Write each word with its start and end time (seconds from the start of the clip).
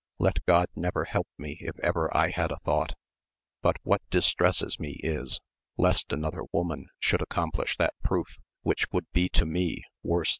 Let 0.17 0.43
God 0.47 0.65
never 0.75 1.03
help 1.03 1.27
me 1.37 1.59
if 1.61 1.77
ever 1.81 2.09
I 2.17 2.31
had 2.31 2.49
such 2.49 2.61
thought! 2.63 2.95
but 3.61 3.75
what 3.83 4.01
distresses 4.09 4.79
me 4.79 4.93
is, 5.03 5.41
lest 5.77 6.11
another 6.11 6.41
woman 6.51 6.87
should 6.97 7.21
accomplish 7.21 7.77
that 7.77 7.93
proof 8.03 8.39
which 8.63 8.87
would 8.91 9.05
be 9.11 9.29
to 9.29 9.45
me 9.45 9.83
worse 10.01 10.19
AMADI8 10.19 10.21
OF 10.23 10.25
GAUL. 10.25 10.29